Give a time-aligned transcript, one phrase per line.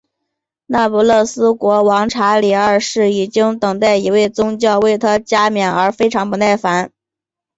[0.65, 6.91] 那不勒斯国王查理二世已经等待一位教宗为他加冕而非常不耐烦。